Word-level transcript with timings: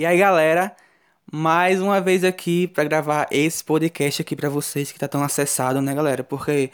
E 0.00 0.06
aí, 0.06 0.16
galera, 0.16 0.74
mais 1.30 1.78
uma 1.78 2.00
vez 2.00 2.24
aqui 2.24 2.66
para 2.66 2.84
gravar 2.84 3.28
esse 3.30 3.62
podcast 3.62 4.22
aqui 4.22 4.34
para 4.34 4.48
vocês 4.48 4.90
que 4.90 4.98
tá 4.98 5.06
tão 5.06 5.22
acessado, 5.22 5.82
né, 5.82 5.94
galera? 5.94 6.24
Porque 6.24 6.70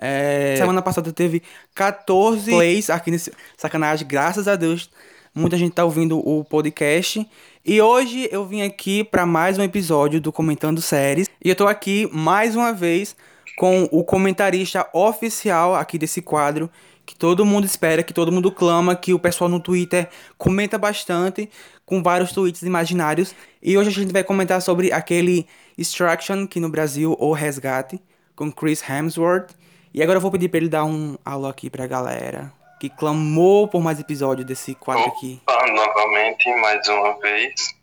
é, 0.00 0.54
semana 0.56 0.80
passada 0.80 1.12
teve 1.12 1.42
14 1.74 2.48
plays 2.48 2.88
aqui 2.88 3.10
nesse 3.10 3.32
sacanagem, 3.56 4.06
graças 4.06 4.46
a 4.46 4.54
Deus. 4.54 4.88
Muita 5.34 5.56
gente 5.56 5.72
tá 5.72 5.84
ouvindo 5.84 6.20
o 6.20 6.44
podcast. 6.44 7.28
E 7.66 7.82
hoje 7.82 8.28
eu 8.30 8.46
vim 8.46 8.62
aqui 8.62 9.02
para 9.02 9.26
mais 9.26 9.58
um 9.58 9.62
episódio 9.64 10.20
do 10.20 10.30
Comentando 10.30 10.80
Séries. 10.80 11.28
E 11.44 11.48
eu 11.48 11.56
tô 11.56 11.66
aqui 11.66 12.08
mais 12.12 12.54
uma 12.54 12.72
vez 12.72 13.16
com 13.56 13.88
o 13.90 14.04
comentarista 14.04 14.88
oficial 14.92 15.74
aqui 15.74 15.98
desse 15.98 16.22
quadro, 16.22 16.70
que 17.04 17.16
todo 17.16 17.44
mundo 17.44 17.64
espera, 17.64 18.04
que 18.04 18.14
todo 18.14 18.30
mundo 18.30 18.52
clama, 18.52 18.94
que 18.94 19.12
o 19.12 19.18
pessoal 19.18 19.50
no 19.50 19.58
Twitter 19.58 20.08
comenta 20.36 20.78
bastante, 20.78 21.50
com 21.88 22.02
vários 22.02 22.32
tweets 22.32 22.60
imaginários. 22.62 23.34
E 23.62 23.76
hoje 23.76 23.88
a 23.88 23.92
gente 23.92 24.12
vai 24.12 24.22
comentar 24.22 24.60
sobre 24.60 24.92
aquele 24.92 25.48
Extraction, 25.76 26.46
que 26.46 26.60
no 26.60 26.68
Brasil, 26.68 27.16
ou 27.18 27.32
Resgate, 27.32 27.98
com 28.36 28.52
Chris 28.52 28.86
Hemsworth. 28.88 29.50
E 29.92 30.02
agora 30.02 30.18
eu 30.18 30.20
vou 30.20 30.30
pedir 30.30 30.50
pra 30.50 30.58
ele 30.58 30.68
dar 30.68 30.84
um 30.84 31.16
alô 31.24 31.48
aqui 31.48 31.70
pra 31.70 31.86
galera, 31.86 32.52
que 32.78 32.90
clamou 32.90 33.66
por 33.66 33.82
mais 33.82 33.98
episódio 33.98 34.44
desse 34.44 34.74
quadro 34.74 35.06
aqui. 35.06 35.40
Opa, 35.48 35.66
novamente, 35.72 36.54
mais 36.56 36.86
uma 36.88 37.18
vez. 37.20 37.74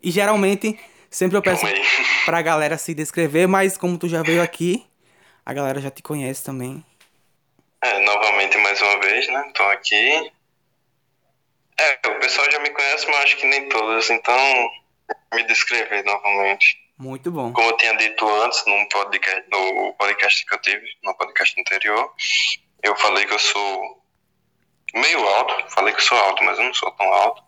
E 0.00 0.12
geralmente, 0.12 0.78
sempre 1.10 1.36
eu 1.36 1.42
peço 1.42 1.66
pra 2.24 2.40
galera 2.40 2.78
se 2.78 2.94
descrever, 2.94 3.48
mas 3.48 3.76
como 3.76 3.98
tu 3.98 4.08
já 4.08 4.22
veio 4.22 4.40
aqui, 4.40 4.86
a 5.44 5.52
galera 5.52 5.80
já 5.80 5.90
te 5.90 6.00
conhece 6.00 6.44
também. 6.44 6.84
É, 7.82 8.04
novamente, 8.04 8.56
mais 8.58 8.80
uma 8.80 9.00
vez, 9.00 9.26
né? 9.28 9.50
Tô 9.52 9.64
aqui. 9.64 10.30
É, 11.80 12.08
o 12.08 12.18
pessoal 12.20 12.50
já 12.50 12.58
me 12.60 12.70
conhece, 12.70 13.06
mas 13.08 13.16
acho 13.24 13.36
que 13.36 13.46
nem 13.46 13.68
todos, 13.68 14.10
então 14.10 14.70
me 15.32 15.42
descrever 15.44 16.04
novamente. 16.04 16.76
Muito 16.98 17.30
bom. 17.30 17.52
Como 17.52 17.68
eu 17.70 17.76
tinha 17.76 17.96
dito 17.96 18.28
antes, 18.42 18.64
num 18.66 18.88
podcast, 18.88 19.44
no 19.50 19.94
podcast 19.94 20.44
que 20.44 20.54
eu 20.54 20.60
tive, 20.60 20.86
no 21.04 21.14
podcast 21.14 21.60
anterior, 21.60 22.12
eu 22.82 22.96
falei 22.96 23.24
que 23.26 23.32
eu 23.32 23.38
sou 23.38 24.02
meio 24.94 25.24
alto. 25.28 25.70
Falei 25.70 25.94
que 25.94 26.00
eu 26.00 26.04
sou 26.04 26.18
alto, 26.18 26.42
mas 26.42 26.58
eu 26.58 26.64
não 26.64 26.74
sou 26.74 26.90
tão 26.92 27.06
alto. 27.12 27.42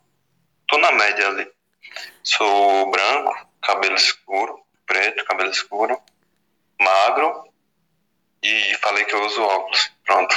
Tô 0.69 0.78
na 0.78 0.92
média 0.92 1.26
ali. 1.26 1.50
Sou 2.22 2.88
branco, 2.92 3.34
cabelo 3.60 3.97
escuro, 3.97 4.62
preto, 4.86 5.24
cabelo 5.24 5.50
escuro, 5.50 6.00
magro 6.80 7.42
e 8.42 8.74
falei 8.80 9.04
que 9.04 9.14
eu 9.14 9.24
uso 9.26 9.42
óculos. 9.42 9.91
Pronto. 10.04 10.36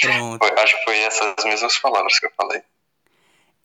Pronto. 0.00 0.38
Foi- 0.44 0.60
acho 0.60 0.76
que 0.78 0.84
foi 0.84 0.98
essas 0.98 1.44
mesmas 1.44 1.78
palavras 1.78 2.18
que 2.18 2.26
eu 2.26 2.32
falei. 2.36 2.60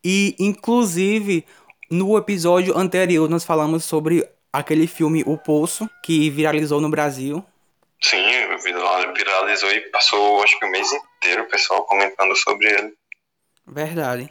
E, 0.04 0.36
inclusive, 0.40 1.46
no 1.90 2.18
episódio 2.18 2.78
anterior, 2.78 3.30
nós 3.30 3.44
falamos 3.46 3.84
sobre 3.86 4.28
aquele 4.52 4.88
filme 4.88 5.24
O 5.26 5.38
Poço, 5.38 5.90
que 6.04 6.30
viralizou 6.30 6.82
no 6.82 6.90
Brasil. 6.90 7.44
Sim, 8.02 8.24
vira- 8.64 9.14
viralizou 9.14 9.72
e 9.72 9.80
passou 9.90 10.44
acho 10.44 10.60
que 10.60 10.66
o 10.66 10.70
mês 10.72 10.88
inteiro 10.92 11.44
o 11.44 11.50
pessoal 11.50 11.86
comentando 11.86 12.36
sobre 12.36 12.68
ele. 12.68 12.94
Verdade. 13.66 14.30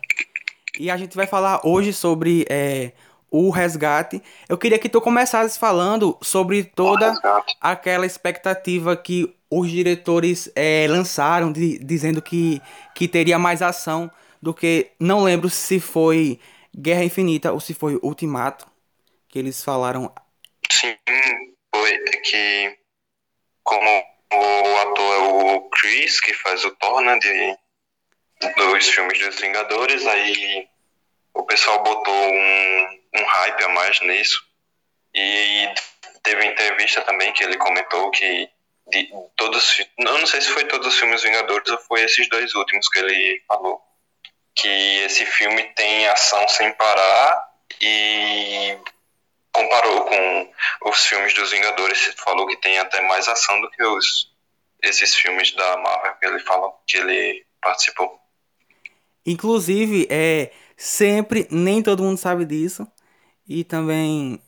E 0.78 0.91
a 0.91 0.97
gente 0.97 1.17
vai 1.17 1.27
falar 1.27 1.61
hoje 1.65 1.93
sobre 1.93 2.45
é, 2.50 2.93
o 3.31 3.48
resgate. 3.50 4.23
Eu 4.48 4.59
queria 4.59 4.78
que 4.78 4.89
tu 4.91 5.00
começasse 5.00 5.59
falando 5.59 6.17
sobre 6.23 6.65
toda 6.65 7.15
aquela 7.61 8.05
expectativa 8.05 8.95
que 8.95 9.34
os 9.50 9.70
diretores 9.70 10.50
é, 10.55 10.87
lançaram, 10.89 11.50
de- 11.50 11.78
dizendo 11.78 12.20
que, 12.20 12.61
que 12.95 13.09
teria 13.09 13.39
mais 13.39 13.62
ação 13.62 14.11
do 14.42 14.52
que. 14.52 14.90
Não 14.98 15.22
lembro 15.22 15.48
se 15.48 15.78
foi 15.78 16.40
Guerra 16.76 17.04
Infinita 17.04 17.52
ou 17.52 17.60
se 17.60 17.72
foi 17.72 17.98
Ultimato. 18.02 18.66
Que 19.28 19.38
eles 19.38 19.64
falaram. 19.64 20.12
Sim, 20.70 20.94
foi 21.74 21.94
é 21.94 22.16
que 22.18 22.78
como 23.62 23.88
o 24.34 24.78
ator 24.78 25.14
é 25.14 25.19
o 25.19 25.60
Chris, 25.70 26.20
que 26.20 26.34
faz 26.34 26.64
o 26.64 26.70
Thor, 26.72 27.00
né, 27.00 27.19
de, 27.19 27.56
dos 28.56 28.88
filmes 28.88 29.19
dos 29.19 29.41
Vingadores, 29.41 30.06
aí 30.06 30.69
o 31.34 31.44
pessoal 31.44 31.82
botou 31.82 32.14
um, 32.14 33.00
um 33.14 33.25
hype 33.25 33.64
a 33.64 33.69
mais 33.70 34.00
nisso. 34.02 34.42
E 35.14 35.69
teve 36.22 36.44
entrevista 36.47 37.02
também 37.02 37.32
que 37.32 37.44
ele 37.44 37.56
comentou 37.56 38.10
que 38.10 38.48
de 38.88 39.08
todos, 39.36 39.78
eu 39.78 40.19
não 40.19 40.26
sei 40.26 40.41
se 40.41 40.50
foi 40.50 40.64
todos 40.64 40.88
os 40.88 40.98
filmes 40.98 41.22
Vingadores 41.22 41.70
ou 41.70 41.78
foi 41.78 42.02
esses 42.02 42.28
dois 42.28 42.54
últimos 42.54 42.88
que 42.88 42.98
ele 42.98 43.42
falou, 43.47 43.81
que 44.54 44.68
esse 45.04 45.24
filme 45.26 45.62
tem 45.74 46.08
ação 46.08 46.46
sem 46.48 46.72
parar 46.74 47.52
e 47.80 48.76
comparou 49.52 50.04
com 50.04 50.52
os 50.90 51.06
filmes 51.06 51.34
dos 51.34 51.50
Vingadores, 51.50 52.14
falou 52.16 52.46
que 52.46 52.56
tem 52.56 52.78
até 52.78 53.00
mais 53.02 53.28
ação 53.28 53.60
do 53.60 53.70
que 53.70 53.82
os 53.82 54.32
esses 54.82 55.14
filmes 55.14 55.52
da 55.54 55.76
Marvel 55.76 56.14
que 56.16 56.26
ele 56.26 56.40
falou 56.40 56.74
que 56.86 56.96
ele 56.96 57.46
participou. 57.60 58.18
Inclusive, 59.24 60.08
é 60.10 60.50
sempre, 60.76 61.46
nem 61.50 61.80
todo 61.80 62.02
mundo 62.02 62.19
sabe 62.19 62.44
disso. 62.44 62.86
E 63.48 63.62
também, 63.62 64.42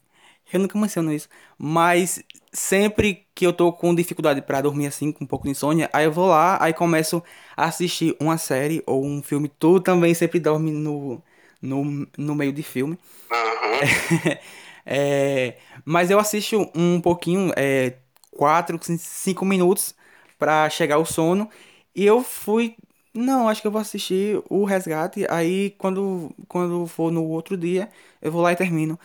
eu 0.55 0.61
nunca 0.61 0.79
menciono 0.79 1.13
isso, 1.13 1.29
mas 1.59 2.23
sempre 2.53 3.27
que 3.35 3.47
eu 3.47 3.53
tô 3.53 3.73
com 3.73 3.95
dificuldade 3.95 4.41
pra 4.43 4.61
dormir 4.63 4.87
assim, 4.87 5.13
com 5.13 5.25
um 5.25 5.27
pouco 5.27 5.45
de 5.45 5.51
insônia, 5.51 5.91
aí 5.93 6.05
eu 6.05 6.13
vou 6.13 6.29
lá, 6.29 6.59
aí 6.63 6.73
começo 6.73 7.23
a 7.57 7.67
assistir 7.67 8.17
uma 8.21 8.39
série 8.39 8.83
ou 8.87 9.05
um 9.05 9.23
filme. 9.23 9.49
Tu 9.59 9.81
também 9.81 10.15
sempre 10.15 10.41
dorme 10.41 10.71
no, 10.73 11.23
no, 11.61 12.07
no 12.17 12.35
meio 12.35 12.53
de 12.53 12.63
filme. 12.63 12.99
Uhum. 13.31 14.37
É, 14.87 15.57
mas 15.85 16.11
eu 16.11 16.19
assisto 16.19 16.71
um 16.75 17.01
pouquinho, 17.01 17.53
é, 17.57 17.97
4, 18.33 18.79
5 18.99 19.45
minutos 19.45 19.95
pra 20.39 20.69
chegar 20.71 20.97
ao 20.97 21.07
sono. 21.07 21.49
E 21.95 22.05
eu 22.05 22.23
fui. 22.23 22.77
Não, 23.15 23.49
acho 23.49 23.61
que 23.63 23.67
eu 23.67 23.71
vou 23.73 23.81
assistir 23.81 24.43
o 24.51 24.65
Resgate. 24.65 25.27
Aí 25.31 25.71
quando, 25.79 26.35
quando 26.49 26.87
for 26.87 27.11
no 27.13 27.25
outro 27.25 27.57
dia, 27.57 27.89
eu 28.21 28.33
vou 28.33 28.43
lá 28.43 28.53
e 28.53 28.57
termino. 28.57 28.99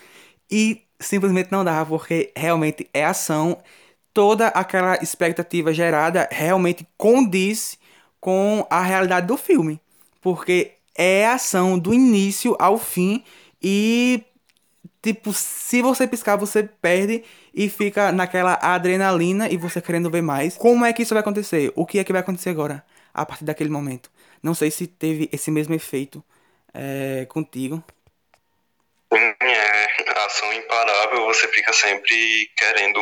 E 0.52 0.82
simplesmente 1.00 1.52
não 1.52 1.64
dá, 1.64 1.86
porque 1.86 2.32
realmente 2.36 2.88
é 2.94 3.06
ação. 3.06 3.58
Toda 4.14 4.48
aquela 4.50 4.96
expectativa 5.02 5.74
gerada 5.74 6.28
realmente 6.32 6.88
condiz 6.98 7.78
com 8.20 8.66
a 8.70 8.82
realidade 8.82 9.28
do 9.28 9.38
filme. 9.38 9.80
Porque 10.22 10.74
é 10.96 11.28
ação 11.28 11.80
do 11.80 11.94
início 11.94 12.56
ao 12.60 12.78
fim. 12.78 13.24
E 13.62 14.24
Tipo, 15.02 15.32
se 15.32 15.82
você 15.82 16.06
piscar, 16.06 16.36
você 16.36 16.64
perde 16.64 17.24
e 17.54 17.70
fica 17.70 18.12
naquela 18.12 18.60
adrenalina 18.62 19.50
e 19.50 19.56
você 19.56 19.82
querendo 19.82 20.10
ver 20.10 20.22
mais. 20.22 20.58
Como 20.58 20.84
é 20.84 20.92
que 20.92 21.04
isso 21.04 21.14
vai 21.14 21.22
acontecer? 21.22 21.72
O 21.76 21.86
que 21.86 22.00
é 22.00 22.04
que 22.04 22.12
vai 22.12 22.22
acontecer 22.22 22.50
agora? 22.50 22.84
A 23.14 23.26
partir 23.26 23.46
daquele 23.46 23.70
momento. 23.70 24.12
Não 24.44 24.54
sei 24.54 24.70
se 24.70 24.88
teve 24.88 25.30
esse 25.32 25.50
mesmo 25.52 25.74
efeito 25.74 26.24
é, 26.74 27.26
contigo. 27.30 27.82
É, 29.12 30.20
ação 30.26 30.54
imparável, 30.54 31.26
você 31.26 31.48
fica 31.48 31.74
sempre 31.74 32.52
querendo 32.56 33.00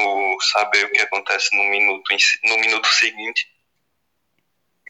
saber 0.53 0.85
o 0.85 0.91
que 0.91 1.01
acontece 1.01 1.55
no 1.55 1.63
minuto, 1.65 2.03
no 2.45 2.57
minuto 2.59 2.87
seguinte. 2.87 3.47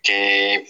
Que, 0.03 0.63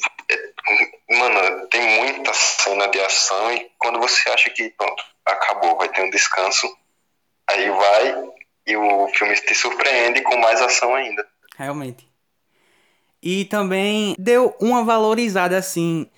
mano, 1.09 1.67
tem 1.67 1.81
muita 1.81 2.33
cena 2.33 2.87
de 2.87 2.99
ação 3.01 3.53
e 3.53 3.69
quando 3.77 3.99
você 3.99 4.29
acha 4.29 4.49
que, 4.49 4.69
pronto, 4.69 5.03
acabou, 5.25 5.77
vai 5.77 5.89
ter 5.89 6.01
um 6.01 6.09
descanso, 6.09 6.65
aí 7.47 7.69
vai 7.69 8.15
e 8.65 8.75
o 8.75 9.07
filme 9.09 9.35
te 9.35 9.53
surpreende 9.53 10.21
com 10.21 10.37
mais 10.37 10.61
ação 10.61 10.95
ainda. 10.95 11.27
Realmente. 11.57 12.07
E 13.21 13.45
também 13.45 14.15
deu 14.17 14.55
uma 14.59 14.83
valorizada 14.83 15.57
assim 15.57 16.09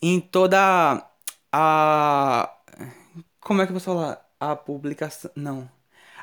em 0.00 0.20
toda 0.20 1.02
a. 1.52 2.55
Como 3.46 3.62
é 3.62 3.64
que 3.64 3.70
eu 3.70 3.74
posso 3.74 3.86
falar? 3.86 4.28
A 4.40 4.56
publicação. 4.56 5.30
Não. 5.36 5.70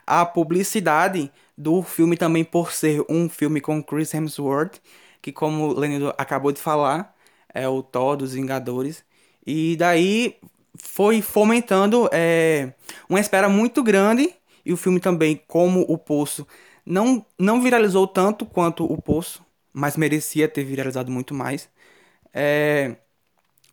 A 0.06 0.25
publicidade 0.25 1.31
do 1.58 1.81
filme 1.81 2.18
também 2.18 2.44
por 2.44 2.74
ser 2.74 3.02
um 3.10 3.30
filme 3.30 3.62
com 3.62 3.81
Chris 3.81 4.14
Hemsworth, 4.14 4.81
que 5.22 5.31
como 5.31 5.70
o 5.70 5.80
Lenildo 5.80 6.14
acabou 6.18 6.52
de 6.52 6.60
falar, 6.60 7.16
é 7.54 7.66
o 7.66 7.81
Thor 7.81 8.18
dos 8.18 8.34
Vingadores. 8.34 9.06
E 9.48 9.78
daí 9.78 10.36
foi 10.78 11.22
fomentando 11.22 12.10
é, 12.12 12.74
uma 13.08 13.22
espera 13.22 13.48
muito 13.48 13.81
grande. 13.81 14.36
E 14.66 14.74
o 14.74 14.78
filme 14.78 15.00
também, 15.00 15.42
como 15.48 15.86
o 15.88 15.98
Poço, 15.98 16.46
não, 16.86 17.25
não 17.40 17.62
viralizou 17.62 18.06
tanto 18.06 18.46
quanto 18.46 18.84
o 18.84 19.02
Poço, 19.02 19.42
mas 19.72 19.96
merecia 19.96 20.50
ter 20.50 20.66
viralizado 20.66 21.10
muito 21.10 21.34
mais. 21.34 21.70
É, 22.34 22.98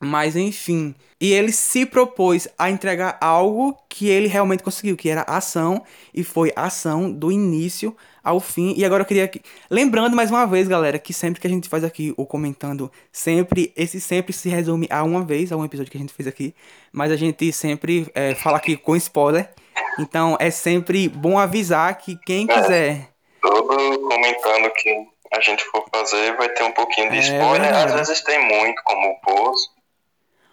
Mas 0.00 0.34
enfim. 0.34 0.94
E 1.20 1.30
ele 1.30 1.52
se 1.52 1.84
propôs 1.84 2.48
a 2.58 2.70
entregar 2.70 3.18
algo 3.20 3.76
que 3.86 4.08
ele 4.08 4.26
realmente 4.26 4.62
conseguiu, 4.62 4.96
que 4.96 5.10
era 5.10 5.20
ação. 5.22 5.84
E 6.14 6.24
foi 6.24 6.50
ação 6.56 7.12
do 7.12 7.30
início 7.30 7.94
ao 8.24 8.40
fim. 8.40 8.72
E 8.74 8.84
agora 8.84 9.02
eu 9.02 9.06
queria. 9.06 9.28
Que... 9.28 9.42
Lembrando 9.68 10.16
mais 10.16 10.30
uma 10.30 10.46
vez, 10.46 10.66
galera, 10.66 10.98
que 10.98 11.12
sempre 11.12 11.38
que 11.38 11.46
a 11.46 11.50
gente 11.50 11.68
faz 11.68 11.84
aqui 11.84 12.14
o 12.16 12.24
comentando, 12.24 12.90
sempre. 13.12 13.70
Esse 13.76 14.00
sempre 14.00 14.32
se 14.32 14.48
resume 14.48 14.88
a 14.90 15.02
uma 15.02 15.22
vez, 15.22 15.52
a 15.52 15.56
um 15.58 15.64
episódio 15.64 15.90
que 15.90 15.98
a 15.98 16.00
gente 16.00 16.14
fez 16.14 16.26
aqui. 16.26 16.54
Mas 16.90 17.12
a 17.12 17.16
gente 17.16 17.52
sempre 17.52 18.10
é, 18.14 18.34
fala 18.34 18.56
aqui 18.56 18.78
com 18.78 18.96
spoiler. 18.96 19.50
Então 19.98 20.38
é 20.40 20.50
sempre 20.50 21.08
bom 21.08 21.38
avisar 21.38 21.98
que 21.98 22.16
quem 22.24 22.46
é, 22.48 22.54
quiser. 22.54 23.08
Todo 23.42 24.08
comentando 24.08 24.70
que 24.72 25.06
a 25.32 25.40
gente 25.40 25.62
for 25.64 25.84
fazer 25.94 26.34
vai 26.36 26.48
ter 26.48 26.64
um 26.64 26.72
pouquinho 26.72 27.10
de 27.10 27.18
é, 27.18 27.20
spoiler. 27.20 27.60
Verdade. 27.60 27.92
Às 27.92 28.08
vezes 28.08 28.24
tem 28.24 28.38
muito, 28.48 28.82
como 28.84 29.08
o 29.10 29.20
Poço. 29.20 29.79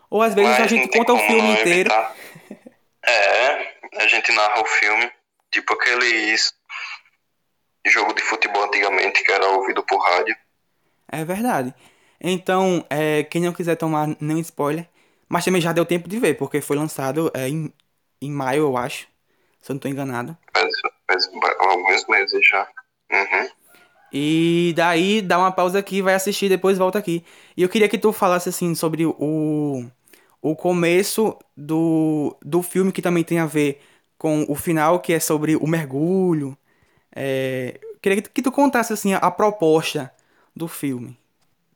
Ou 0.10 0.22
às 0.22 0.34
vezes 0.34 0.60
a 0.60 0.68
gente 0.68 0.98
conta 0.98 1.14
o 1.14 1.20
filme 1.20 1.52
inteiro. 1.60 1.92
É, 3.06 3.76
a 3.98 4.08
gente 4.08 4.32
narra 4.32 4.62
o 4.62 4.66
filme, 4.66 5.12
tipo 5.52 5.74
aqueles 5.74 6.54
jogo 7.90 8.14
de 8.14 8.22
futebol 8.22 8.66
antigamente 8.66 9.24
que 9.24 9.32
era 9.32 9.48
ouvido 9.48 9.84
por 9.84 9.98
rádio. 9.98 10.36
É 11.10 11.24
verdade. 11.24 11.74
Então, 12.20 12.86
é, 12.90 13.24
quem 13.24 13.42
não 13.42 13.54
quiser 13.54 13.76
tomar 13.76 14.10
nenhum 14.20 14.40
spoiler, 14.40 14.88
mas 15.30 15.46
também 15.46 15.62
já 15.62 15.72
deu 15.72 15.86
tempo 15.86 16.10
de 16.10 16.20
ver, 16.20 16.36
porque 16.36 16.62
foi 16.62 16.76
lançado 16.76 17.32
é, 17.34 17.48
em, 17.48 17.74
em 18.22 18.32
maio, 18.32 18.64
eu 18.64 18.78
acho, 18.78 19.08
se 19.62 19.72
eu 19.72 19.74
não 19.74 19.78
estou 19.78 19.92
enganado. 19.92 20.38
Faz, 20.54 20.74
faz 21.08 21.30
alguns 21.60 22.08
meses 22.08 22.48
já. 22.48 22.68
Uhum. 23.12 23.50
E 24.12 24.74
daí 24.76 25.22
dá 25.22 25.38
uma 25.38 25.52
pausa 25.52 25.80
aqui, 25.80 26.02
vai 26.02 26.14
assistir, 26.14 26.50
depois 26.50 26.78
volta 26.78 26.98
aqui. 26.98 27.24
E 27.56 27.64
eu 27.64 27.70
queria 27.70 27.90
que 27.90 27.98
tu 27.98 28.14
falasse 28.14 28.50
assim 28.50 28.74
sobre 28.74 29.06
o, 29.06 29.86
o 30.42 30.56
começo 30.56 31.38
do, 31.56 32.36
do 32.42 32.64
filme 32.64 32.92
que 32.92 33.02
também 33.02 33.24
tem 33.24 33.40
a 33.40 33.46
ver 33.46 33.82
com 34.18 34.46
o 34.48 34.56
final, 34.56 35.00
que 35.00 35.14
é 35.14 35.20
sobre 35.20 35.56
o 35.56 35.68
mergulho. 35.68 36.58
É, 37.16 37.80
queria 38.02 38.22
que 38.22 38.42
tu 38.42 38.52
contasse 38.52 38.94
assim 38.94 39.14
a, 39.14 39.18
a 39.18 39.32
proposta 39.32 40.12
do 40.56 40.68
filme. 40.68 41.18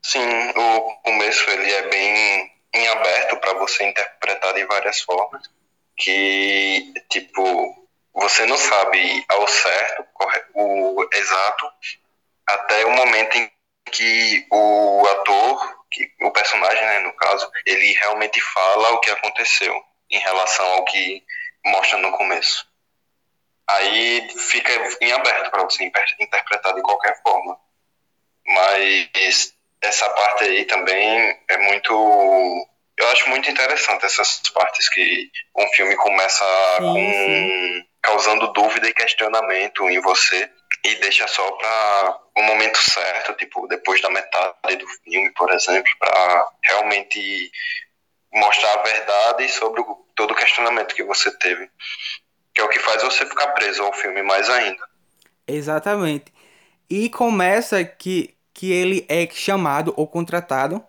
Sim, 0.01 0.19
o 0.55 0.95
começo 1.03 1.49
ele 1.49 1.71
é 1.71 1.89
bem 1.89 2.51
em 2.73 2.87
aberto 2.87 3.37
para 3.37 3.53
você 3.59 3.87
interpretar 3.87 4.53
de 4.53 4.65
várias 4.65 5.01
formas, 5.01 5.43
que 5.97 6.93
tipo 7.09 7.75
você 8.13 8.45
não 8.45 8.57
sabe 8.57 9.23
ao 9.29 9.47
certo 9.47 10.05
o 10.53 11.07
exato 11.13 11.65
até 12.47 12.85
o 12.85 12.91
momento 12.91 13.37
em 13.37 13.51
que 13.91 14.47
o 14.51 15.05
ator, 15.11 15.85
que 15.91 16.11
o 16.21 16.31
personagem, 16.31 16.83
né, 16.83 16.99
no 16.99 17.13
caso, 17.13 17.49
ele 17.65 17.93
realmente 17.93 18.39
fala 18.41 18.91
o 18.91 18.99
que 18.99 19.11
aconteceu 19.11 19.73
em 20.09 20.19
relação 20.19 20.65
ao 20.73 20.85
que 20.85 21.23
mostra 21.65 21.97
no 21.99 22.11
começo. 22.11 22.65
Aí 23.69 24.29
fica 24.37 24.71
em 25.01 25.11
aberto 25.11 25.49
para 25.49 25.63
você 25.63 25.83
interpretar 26.19 26.73
de 26.73 26.81
qualquer 26.81 27.21
forma. 27.21 27.57
Mas 28.45 29.53
essa 29.81 30.09
parte 30.09 30.43
aí 30.43 30.65
também 30.65 31.39
é 31.47 31.57
muito. 31.57 32.67
Eu 32.97 33.07
acho 33.09 33.29
muito 33.29 33.49
interessante 33.49 34.05
essas 34.05 34.41
partes 34.53 34.89
que 34.89 35.31
um 35.55 35.67
filme 35.69 35.95
começa 35.95 36.45
sim, 36.77 36.83
com, 36.83 36.95
sim. 36.95 37.87
causando 38.01 38.51
dúvida 38.53 38.87
e 38.87 38.93
questionamento 38.93 39.89
em 39.89 39.99
você 40.01 40.49
e 40.83 40.95
deixa 40.95 41.27
só 41.27 41.51
para 41.51 42.19
o 42.35 42.41
um 42.41 42.43
momento 42.43 42.77
certo, 42.77 43.33
tipo 43.33 43.67
depois 43.67 44.01
da 44.01 44.09
metade 44.09 44.75
do 44.77 44.87
filme, 44.87 45.31
por 45.31 45.51
exemplo, 45.51 45.91
para 45.99 46.49
realmente 46.63 47.51
mostrar 48.33 48.73
a 48.73 48.83
verdade 48.83 49.49
sobre 49.49 49.81
o, 49.81 50.05
todo 50.15 50.31
o 50.31 50.35
questionamento 50.35 50.95
que 50.95 51.03
você 51.03 51.29
teve 51.37 51.69
que 52.53 52.61
é 52.61 52.63
o 52.63 52.69
que 52.69 52.79
faz 52.79 53.01
você 53.01 53.25
ficar 53.25 53.47
preso 53.49 53.81
ao 53.83 53.93
filme 53.93 54.21
mais 54.21 54.49
ainda. 54.49 54.83
Exatamente. 55.47 56.33
E 56.89 57.09
começa 57.09 57.83
que, 57.83 58.35
que 58.53 58.71
ele 58.71 59.05
é 59.09 59.27
chamado 59.31 59.93
ou 59.95 60.07
contratado 60.07 60.83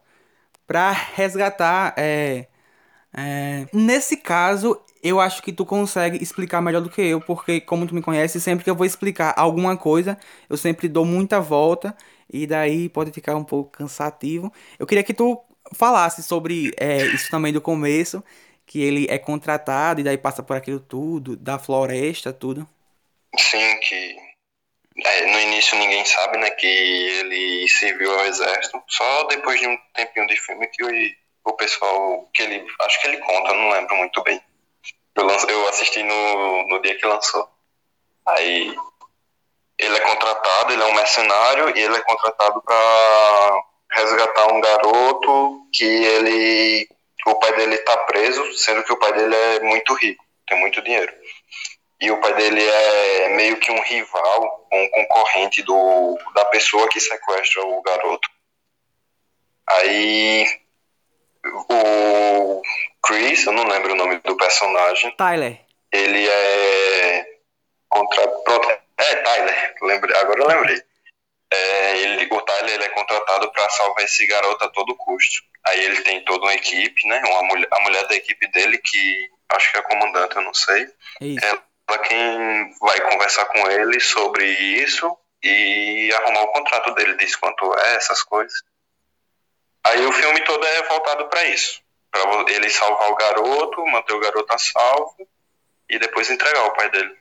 para 0.66 0.90
resgatar. 0.90 1.94
É, 1.96 2.46
é, 3.16 3.66
nesse 3.72 4.16
caso, 4.16 4.84
eu 5.02 5.20
acho 5.20 5.42
que 5.42 5.52
tu 5.52 5.66
consegue 5.66 6.22
explicar 6.22 6.60
melhor 6.60 6.80
do 6.80 6.90
que 6.90 7.02
eu, 7.02 7.20
porque 7.20 7.60
como 7.60 7.86
tu 7.86 7.94
me 7.94 8.02
conhece, 8.02 8.40
sempre 8.40 8.64
que 8.64 8.70
eu 8.70 8.76
vou 8.76 8.86
explicar 8.86 9.34
alguma 9.36 9.76
coisa, 9.76 10.18
eu 10.48 10.56
sempre 10.56 10.88
dou 10.88 11.04
muita 11.04 11.40
volta 11.40 11.96
e 12.32 12.46
daí 12.46 12.88
pode 12.88 13.10
ficar 13.10 13.36
um 13.36 13.44
pouco 13.44 13.70
cansativo. 13.70 14.52
Eu 14.78 14.86
queria 14.86 15.02
que 15.02 15.12
tu 15.12 15.42
falasse 15.74 16.22
sobre 16.22 16.72
é, 16.78 16.98
isso 16.98 17.30
também 17.30 17.52
do 17.52 17.60
começo 17.60 18.22
que 18.64 18.80
ele 18.80 19.06
é 19.10 19.18
contratado 19.18 20.00
e 20.00 20.04
daí 20.04 20.16
passa 20.16 20.42
por 20.42 20.56
aquilo 20.56 20.80
tudo, 20.80 21.36
da 21.36 21.58
floresta, 21.58 22.32
tudo. 22.32 22.66
Sim, 23.36 23.78
que 23.80 24.16
é, 25.04 25.26
no 25.26 25.40
início 25.40 25.76
ninguém 25.78 26.04
sabe, 26.04 26.38
né, 26.38 26.50
que 26.50 26.66
ele 26.66 27.68
serviu 27.68 28.10
ao 28.18 28.26
exército. 28.26 28.82
Só 28.88 29.24
depois 29.24 29.60
de 29.60 29.66
um 29.66 29.76
tempinho 29.94 30.26
de 30.26 30.36
filme 30.36 30.66
que 30.68 30.84
o, 30.84 31.50
o 31.50 31.52
pessoal, 31.54 32.30
que 32.32 32.42
ele, 32.42 32.64
acho 32.82 33.00
que 33.00 33.08
ele 33.08 33.18
conta, 33.18 33.52
não 33.52 33.70
lembro 33.70 33.96
muito 33.96 34.22
bem. 34.22 34.40
Eu, 35.14 35.68
assisti 35.68 36.02
no, 36.02 36.68
no 36.68 36.82
dia 36.82 36.96
que 36.96 37.06
lançou. 37.06 37.48
Aí 38.26 38.74
ele 39.78 39.96
é 39.96 40.00
contratado, 40.00 40.72
ele 40.72 40.82
é 40.82 40.86
um 40.86 40.94
mercenário 40.94 41.76
e 41.76 41.80
ele 41.80 41.96
é 41.96 42.00
contratado 42.00 42.62
para 42.62 43.62
resgatar 43.90 44.52
um 44.52 44.60
garoto 44.60 45.68
que 45.72 45.84
ele 45.84 46.88
o 47.26 47.34
pai 47.36 47.54
dele 47.54 47.76
está 47.76 47.96
preso, 47.98 48.52
sendo 48.54 48.82
que 48.82 48.92
o 48.92 48.98
pai 48.98 49.12
dele 49.12 49.34
é 49.34 49.60
muito 49.60 49.94
rico, 49.94 50.24
tem 50.48 50.58
muito 50.58 50.82
dinheiro. 50.82 51.12
E 52.00 52.10
o 52.10 52.20
pai 52.20 52.34
dele 52.34 52.60
é 52.60 53.28
meio 53.28 53.60
que 53.60 53.70
um 53.70 53.80
rival, 53.80 54.68
um 54.72 54.88
concorrente 54.88 55.62
do, 55.62 56.18
da 56.34 56.44
pessoa 56.46 56.88
que 56.88 56.98
sequestra 56.98 57.64
o 57.64 57.80
garoto. 57.80 58.28
Aí 59.68 60.61
o 61.44 62.62
Chris, 63.04 63.46
eu 63.46 63.52
não 63.52 63.66
lembro 63.66 63.92
o 63.92 63.96
nome 63.96 64.18
do 64.18 64.36
personagem. 64.36 65.14
Tyler. 65.16 65.60
Ele 65.92 66.28
é 66.28 67.26
contra 67.88 68.26
pronto, 68.28 68.68
é 68.96 69.16
Tyler, 69.16 69.74
lembrei, 69.82 70.16
agora 70.16 70.40
eu 70.40 70.48
lembrei. 70.48 70.82
É, 71.52 71.98
ele, 71.98 72.28
o 72.32 72.40
Tyler 72.40 72.74
ele 72.74 72.84
é 72.84 72.88
contratado 72.88 73.52
para 73.52 73.68
salvar 73.68 74.04
esse 74.04 74.26
garoto 74.26 74.64
a 74.64 74.70
todo 74.70 74.96
custo. 74.96 75.42
Aí 75.66 75.84
ele 75.84 76.00
tem 76.00 76.24
toda 76.24 76.46
uma 76.46 76.54
equipe, 76.54 77.06
né? 77.06 77.22
Uma 77.26 77.42
mulher, 77.42 77.68
a 77.70 77.82
mulher 77.82 78.06
da 78.08 78.14
equipe 78.14 78.50
dele, 78.50 78.78
que 78.78 79.30
acho 79.50 79.70
que 79.70 79.76
é 79.76 79.80
a 79.80 79.84
comandante, 79.84 80.36
eu 80.36 80.42
não 80.42 80.54
sei. 80.54 80.88
Isso. 81.20 81.44
Ela 81.44 81.62
quem 81.98 82.74
vai 82.80 83.00
conversar 83.10 83.44
com 83.46 83.70
ele 83.70 84.00
sobre 84.00 84.46
isso 84.46 85.16
e 85.42 86.10
arrumar 86.14 86.42
o 86.42 86.52
contrato 86.52 86.94
dele, 86.94 87.16
diz 87.16 87.36
quanto 87.36 87.72
é, 87.78 87.96
essas 87.96 88.22
coisas. 88.22 88.62
Aí 89.84 90.04
o 90.06 90.12
filme 90.12 90.40
todo 90.44 90.64
é 90.64 90.88
voltado 90.88 91.28
para 91.28 91.44
isso. 91.46 91.80
para 92.10 92.52
ele 92.52 92.68
salvar 92.68 93.10
o 93.10 93.16
garoto, 93.16 93.86
manter 93.86 94.12
o 94.14 94.20
garoto 94.20 94.52
a 94.52 94.58
salvo 94.58 95.28
e 95.88 95.98
depois 95.98 96.30
entregar 96.30 96.66
o 96.66 96.74
pai 96.74 96.90
dele. 96.90 97.16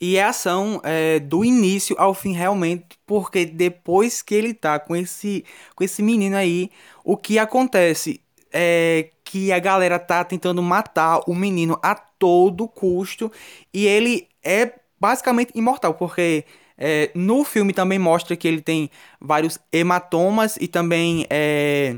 E 0.00 0.16
é 0.16 0.24
ação 0.24 0.80
é, 0.82 1.20
do 1.20 1.44
início 1.44 1.94
ao 1.98 2.12
fim 2.12 2.32
realmente, 2.32 2.98
porque 3.06 3.44
depois 3.44 4.20
que 4.20 4.34
ele 4.34 4.52
tá 4.52 4.80
com 4.80 4.96
esse, 4.96 5.44
com 5.76 5.84
esse 5.84 6.02
menino 6.02 6.36
aí, 6.36 6.70
o 7.04 7.16
que 7.16 7.38
acontece 7.38 8.20
é 8.52 9.10
que 9.24 9.52
a 9.52 9.58
galera 9.58 9.98
tá 9.98 10.24
tentando 10.24 10.60
matar 10.60 11.20
o 11.26 11.34
menino 11.34 11.78
a 11.82 11.94
todo 11.94 12.68
custo 12.68 13.30
e 13.72 13.86
ele 13.86 14.28
é 14.42 14.72
basicamente 15.00 15.52
imortal, 15.54 15.94
porque 15.94 16.44
é, 16.76 17.10
no 17.14 17.44
filme 17.44 17.72
também 17.72 17.98
mostra 17.98 18.36
que 18.36 18.48
ele 18.48 18.60
tem 18.60 18.90
vários 19.20 19.58
hematomas 19.72 20.56
e 20.60 20.66
também 20.66 21.26
é, 21.30 21.96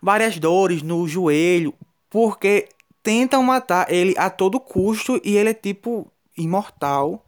várias 0.00 0.38
dores 0.38 0.82
no 0.82 1.06
joelho, 1.06 1.74
porque 2.08 2.68
tentam 3.02 3.42
matar 3.42 3.92
ele 3.92 4.14
a 4.16 4.30
todo 4.30 4.60
custo 4.60 5.20
e 5.24 5.36
ele 5.36 5.50
é 5.50 5.54
tipo 5.54 6.10
imortal 6.36 7.24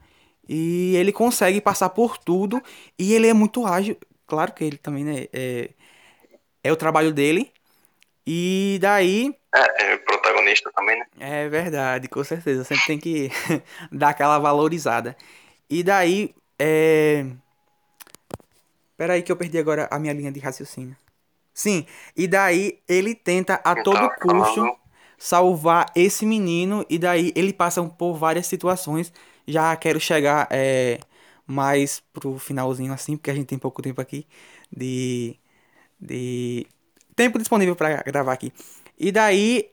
e 0.49 0.97
ele 0.97 1.13
consegue 1.13 1.61
passar 1.61 1.91
por 1.91 2.17
tudo 2.17 2.63
e 2.99 3.13
ele 3.13 3.29
é 3.29 3.35
muito 3.35 3.67
ágil. 3.67 3.97
Claro 4.27 4.53
que 4.53 4.65
ele 4.65 4.77
também 4.77 5.05
né, 5.05 5.27
é, 5.33 5.71
é 6.65 6.73
o 6.73 6.77
trabalho 6.77 7.13
dele. 7.13 7.53
E 8.27 8.79
daí. 8.81 9.35
É, 9.55 9.93
é 9.93 9.97
protagonista 9.97 10.71
também, 10.75 10.99
né? 10.99 11.07
É 11.19 11.49
verdade, 11.49 12.09
com 12.09 12.23
certeza. 12.23 12.63
Sempre 12.65 12.87
tem 12.87 12.99
que 12.99 13.31
dar 13.91 14.11
aquela 14.11 14.39
valorizada. 14.39 15.17
E 15.69 15.83
daí. 15.83 16.35
É... 16.59 17.27
Peraí 18.97 19.23
que 19.23 19.31
eu 19.31 19.37
perdi 19.37 19.59
agora 19.59 19.87
a 19.91 19.99
minha 19.99 20.13
linha 20.13 20.33
de 20.33 20.41
raciocínio. 20.41 20.97
Sim, 21.55 21.87
e 22.17 22.27
daí 22.29 22.79
ele 22.89 23.15
tenta 23.15 23.55
a 23.65 23.83
todo 23.83 24.11
custo. 24.21 24.77
Salvar 25.21 25.91
esse 25.97 26.25
menino 26.25 26.87
e 26.89 26.97
daí 26.97 27.33
ele 27.35 27.53
passa 27.53 27.83
por 27.83 28.15
várias 28.15 28.47
situações. 28.47 29.13
Já 29.45 29.75
quero 29.75 29.99
chegar 29.99 30.47
é, 30.51 31.01
mais 31.45 32.01
pro 32.13 32.39
finalzinho 32.39 32.93
assim, 32.93 33.17
porque 33.17 33.31
a 33.31 33.35
gente 33.35 33.47
tem 33.49 33.59
pouco 33.59 33.83
tempo 33.83 34.01
aqui 34.01 34.25
de, 34.71 35.37
de 36.01 36.67
tempo 37.17 37.39
disponível 37.39 37.75
para 37.75 38.03
gravar 38.05 38.33
aqui. 38.33 38.53
E 38.97 39.11
daí, 39.11 39.69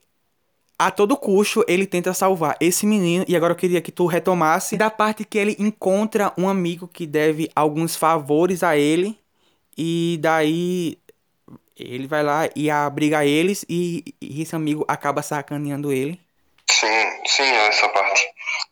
a 0.77 0.91
todo 0.91 1.17
custo, 1.17 1.63
ele 1.67 1.87
tenta 1.87 2.13
salvar 2.13 2.57
esse 2.59 2.85
menino. 2.85 3.25
E 3.27 3.35
agora 3.35 3.53
eu 3.53 3.57
queria 3.57 3.81
que 3.81 3.91
tu 3.91 4.05
retomasse 4.05 4.77
da 4.77 4.89
parte 4.89 5.23
que 5.23 5.37
ele 5.37 5.55
encontra 5.59 6.33
um 6.37 6.49
amigo 6.49 6.87
que 6.87 7.07
deve 7.07 7.49
alguns 7.55 7.95
favores 7.95 8.63
a 8.63 8.77
ele. 8.77 9.17
E 9.77 10.17
daí 10.21 10.97
ele 11.77 12.07
vai 12.07 12.23
lá 12.23 12.49
e 12.55 12.69
abriga 12.69 13.25
eles 13.25 13.65
e, 13.69 14.15
e 14.21 14.41
esse 14.41 14.55
amigo 14.55 14.85
acaba 14.87 15.21
sacaneando 15.21 15.91
ele. 15.91 16.19
Sim, 16.69 17.25
sim, 17.25 17.51
essa 17.67 17.87
parte. 17.89 18.21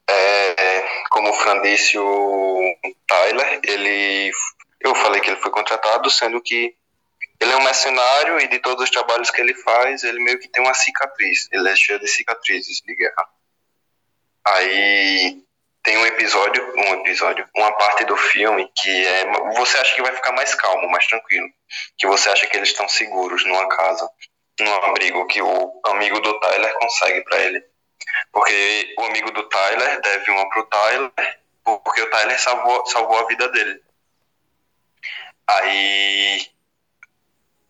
É, 0.10 0.84
como 1.10 1.30
o 1.30 1.34
Fran 1.34 1.62
disse, 1.62 1.98
o 1.98 2.76
Tyler, 3.08 3.60
ele. 3.64 4.32
Eu 4.82 4.94
falei 4.96 5.22
que 5.22 5.30
ele 5.30 5.40
foi 5.40 5.52
contratado, 5.52 6.10
sendo 6.10 6.42
que 6.42 6.76
ele 7.40 7.52
é 7.52 7.58
um 7.58 7.64
mercenário 7.64 8.40
e 8.40 8.48
de 8.48 8.60
todos 8.60 8.84
os 8.84 8.90
trabalhos 8.90 9.30
que 9.30 9.42
ele 9.42 9.54
faz, 9.54 10.04
ele 10.04 10.24
meio 10.24 10.40
que 10.40 10.48
tem 10.48 10.64
uma 10.64 10.74
cicatriz. 10.74 11.50
Ele 11.52 11.70
é 11.70 11.76
cheio 11.76 12.00
de 12.00 12.08
cicatrizes 12.08 12.82
de 12.82 12.96
guerra. 12.96 13.28
Aí 14.46 15.44
tem 15.84 15.98
um 15.98 16.06
episódio, 16.06 16.74
um 16.78 16.94
episódio, 17.02 17.48
uma 17.56 17.72
parte 17.74 18.06
do 18.06 18.16
filme 18.16 18.72
que 18.76 19.06
é. 19.06 19.26
Você 19.58 19.78
acha 19.78 19.94
que 19.94 20.02
vai 20.02 20.16
ficar 20.16 20.32
mais 20.32 20.56
calmo, 20.56 20.90
mais 20.90 21.06
tranquilo. 21.08 21.48
Que 21.98 22.08
você 22.08 22.30
acha 22.30 22.48
que 22.48 22.56
eles 22.56 22.70
estão 22.70 22.88
seguros 22.88 23.46
numa 23.46 23.68
casa, 23.68 24.10
num 24.60 24.74
abrigo 24.76 25.28
que 25.28 25.42
o 25.42 25.82
amigo 25.86 26.20
do 26.22 26.40
Tyler 26.40 26.74
consegue 26.80 27.22
para 27.24 27.40
ele. 27.40 27.64
Porque 28.32 28.96
o 28.98 29.04
amigo 29.04 29.32
do 29.32 29.48
Tyler 29.50 30.02
deve 30.02 30.32
uma 30.32 30.50
pro 30.50 30.66
Tyler, 30.66 31.12
porque 31.64 32.02
o 32.02 32.10
Tyler 32.10 32.40
salvou, 32.40 32.86
salvou 32.86 33.20
a 33.20 33.28
vida 33.28 33.50
dele. 33.50 33.82
Aí. 35.48 36.54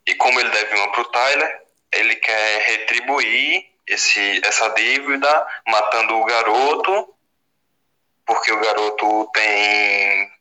E 0.08 0.16
como 0.16 0.40
ele 0.40 0.50
deve 0.50 0.76
uma 0.76 0.92
pro 0.92 1.06
Tyler, 1.06 1.62
ele 1.92 2.16
quer 2.16 2.62
retribuir 2.62 3.66
esse, 3.88 4.42
essa 4.46 4.70
dívida 4.70 5.48
matando 5.68 6.16
o 6.16 6.26
garoto, 6.26 7.14
porque 8.26 8.52
o 8.52 8.60
garoto 8.60 9.30
tem 9.34 10.32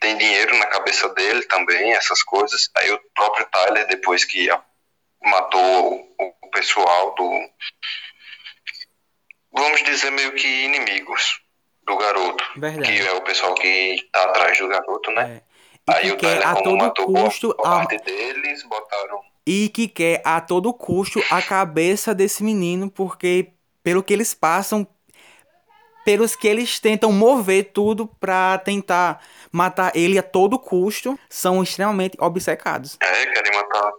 tem 0.00 0.16
dinheiro 0.16 0.56
na 0.58 0.66
cabeça 0.66 1.08
dele 1.08 1.42
também, 1.46 1.92
essas 1.92 2.22
coisas. 2.22 2.70
Aí 2.76 2.90
o 2.92 3.00
próprio 3.14 3.46
Tyler, 3.46 3.86
depois 3.88 4.24
que 4.24 4.48
matou 5.20 6.14
o 6.18 6.50
pessoal 6.52 7.16
do, 7.16 7.50
vamos 9.52 9.82
dizer, 9.82 10.10
meio 10.10 10.32
que 10.34 10.46
inimigos 10.46 11.40
do 11.82 11.96
garoto. 11.96 12.44
Verdade. 12.56 12.92
Que 12.92 13.06
é 13.06 13.12
o 13.12 13.22
pessoal 13.22 13.54
que 13.54 14.08
tá 14.12 14.24
atrás 14.24 14.58
do 14.58 14.68
garoto, 14.68 15.10
né? 15.10 15.42
É. 15.42 15.48
E 15.88 15.92
Aí 15.92 16.10
que 16.10 16.16
quer 16.16 16.46
a 16.46 16.54
todo 16.54 16.92
custo 16.94 17.54
a- 17.60 17.62
parte 17.62 17.98
deles, 17.98 18.62
botaram. 18.64 19.20
e 19.46 19.68
que 19.70 19.88
quer 19.88 20.20
a 20.24 20.40
todo 20.40 20.72
custo 20.74 21.22
a 21.30 21.40
cabeça 21.40 22.14
desse 22.14 22.42
menino, 22.44 22.90
porque 22.90 23.52
pelo 23.82 24.02
que 24.02 24.12
eles 24.12 24.34
passam, 24.34 24.86
pelos 26.04 26.34
que 26.36 26.46
eles 26.48 26.78
tentam 26.80 27.12
mover 27.12 27.72
tudo 27.72 28.06
pra 28.06 28.58
tentar 28.58 29.22
matar 29.52 29.92
ele 29.94 30.18
a 30.18 30.22
todo 30.22 30.58
custo, 30.58 31.18
são 31.28 31.62
extremamente 31.62 32.16
obcecados. 32.20 32.96
É, 33.00 33.26
querem 33.26 33.52
matar. 33.54 33.92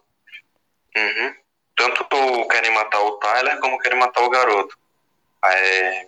Uhum. 0.95 1.33
Tanto 1.75 2.05
querem 2.49 2.71
matar 2.73 2.99
o 3.01 3.11
Tyler 3.13 3.59
como 3.59 3.77
querem 3.79 3.97
matar 3.99 4.21
o 4.23 4.29
garoto. 4.29 4.77
Aí, 5.41 6.07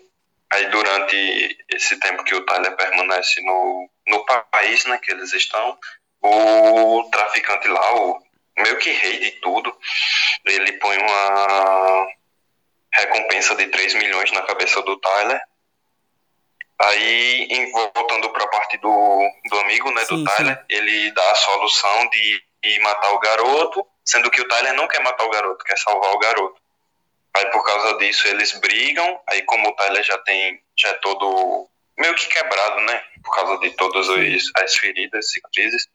aí 0.51 0.69
durante 0.69 1.57
esse 1.69 1.99
tempo 1.99 2.23
que 2.23 2.35
o 2.35 2.45
Tyler 2.45 2.75
permanece 2.75 3.41
no, 3.43 3.89
no 4.11 4.23
país 4.51 4.85
né, 4.85 4.99
que 4.99 5.11
eles 5.11 5.33
estão, 5.33 5.77
o 6.21 7.09
traficante 7.11 7.67
lá, 7.67 7.95
o 7.95 8.21
meio 8.59 8.77
que 8.77 8.91
rei 8.91 9.19
de 9.19 9.31
tudo, 9.41 9.75
ele 10.45 10.73
põe 10.73 10.97
uma 10.97 12.07
recompensa 12.93 13.55
de 13.55 13.67
3 13.67 13.95
milhões 13.95 14.31
na 14.31 14.43
cabeça 14.43 14.81
do 14.83 14.99
Tyler. 14.99 15.41
Aí, 16.79 17.47
em- 17.49 17.71
voltando 17.71 18.29
para 18.31 18.43
a 18.43 18.47
parte 18.49 18.77
do, 18.77 19.29
do 19.49 19.59
amigo, 19.59 19.91
né, 19.91 20.03
Sim, 20.05 20.23
do 20.23 20.23
Tyler, 20.23 20.65
ele 20.69 21.11
dá 21.11 21.31
a 21.31 21.35
solução 21.35 22.09
de, 22.09 22.43
de 22.63 22.79
matar 22.79 23.11
o 23.13 23.19
garoto, 23.19 23.87
sendo 24.03 24.29
que 24.29 24.41
o 24.41 24.47
Tyler 24.47 24.73
não 24.73 24.87
quer 24.87 25.01
matar 25.01 25.23
o 25.25 25.29
garoto, 25.29 25.63
quer 25.63 25.77
salvar 25.77 26.11
o 26.11 26.19
garoto. 26.19 26.59
Aí, 27.35 27.45
por 27.51 27.63
causa 27.63 27.97
disso, 27.97 28.27
eles 28.27 28.59
brigam. 28.59 29.21
Aí, 29.27 29.43
como 29.43 29.69
o 29.69 29.75
Tyler 29.75 30.03
já 30.03 30.17
tem, 30.19 30.61
já 30.77 30.89
é 30.89 30.93
todo 30.95 31.69
meio 32.01 32.15
que 32.15 32.27
quebrado, 32.27 32.81
né, 32.81 33.03
por 33.23 33.35
causa 33.35 33.59
de 33.59 33.71
todas 33.77 34.07
as 34.55 34.75
feridas, 34.75 35.31
cicatrizes, 35.31 35.87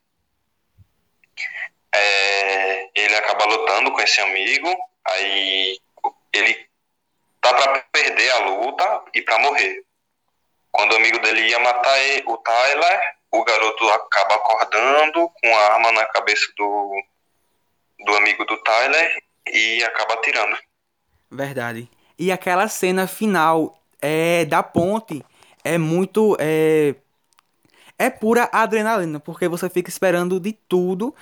é, 1.92 2.88
ele 2.94 3.14
acaba 3.16 3.44
lutando 3.46 3.90
com 3.92 4.00
esse 4.00 4.20
amigo. 4.20 4.68
Aí, 5.04 5.78
ele 6.32 6.68
tá 7.40 7.54
para 7.54 7.80
perder 7.92 8.30
a 8.30 8.38
luta 8.38 9.02
e 9.14 9.22
para 9.22 9.38
morrer. 9.38 9.82
Quando 10.70 10.92
o 10.92 10.96
amigo 10.96 11.18
dele 11.20 11.48
ia 11.48 11.58
matar 11.58 11.98
ele- 11.98 12.24
o 12.26 12.36
Tyler, 12.38 13.00
o 13.30 13.44
garoto 13.44 13.88
acaba 13.90 14.34
acordando 14.34 15.28
com 15.28 15.56
a 15.56 15.72
arma 15.72 15.92
na 15.92 16.06
cabeça 16.06 16.46
do, 16.56 17.02
do 18.04 18.16
amigo 18.16 18.44
do 18.44 18.56
Tyler 18.62 19.22
e 19.48 19.82
acaba 19.84 20.14
atirando. 20.14 20.56
Verdade. 21.30 21.88
E 22.18 22.30
aquela 22.30 22.68
cena 22.68 23.06
final 23.06 23.78
é 24.00 24.44
da 24.44 24.62
ponte 24.62 25.24
é 25.74 25.78
muito 25.78 26.36
é 26.40 26.94
é 27.98 28.10
pura 28.10 28.48
adrenalina, 28.52 29.18
porque 29.20 29.48
você 29.48 29.68
fica 29.70 29.88
esperando 29.88 30.38
de 30.38 30.52
tudo 30.52 31.14